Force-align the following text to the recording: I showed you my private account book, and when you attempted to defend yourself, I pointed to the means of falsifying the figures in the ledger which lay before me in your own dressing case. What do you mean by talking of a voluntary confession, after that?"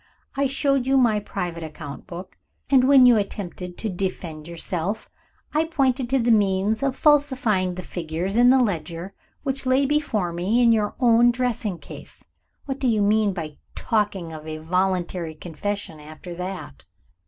I 0.35 0.47
showed 0.47 0.87
you 0.87 0.97
my 0.97 1.19
private 1.19 1.61
account 1.61 2.07
book, 2.07 2.35
and 2.71 2.83
when 2.85 3.05
you 3.05 3.17
attempted 3.17 3.77
to 3.77 3.87
defend 3.89 4.47
yourself, 4.47 5.07
I 5.53 5.65
pointed 5.65 6.09
to 6.09 6.17
the 6.17 6.31
means 6.31 6.81
of 6.81 6.95
falsifying 6.95 7.75
the 7.75 7.83
figures 7.83 8.35
in 8.35 8.49
the 8.49 8.57
ledger 8.57 9.13
which 9.43 9.67
lay 9.67 9.85
before 9.85 10.33
me 10.33 10.59
in 10.59 10.71
your 10.71 10.95
own 10.99 11.29
dressing 11.29 11.77
case. 11.77 12.25
What 12.65 12.79
do 12.79 12.87
you 12.87 13.03
mean 13.03 13.31
by 13.31 13.57
talking 13.75 14.33
of 14.33 14.47
a 14.47 14.57
voluntary 14.57 15.35
confession, 15.35 15.99
after 15.99 16.33
that?" 16.33 16.83